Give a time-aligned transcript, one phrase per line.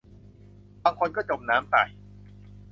[0.83, 1.89] บางคนก็จมน้ำตาย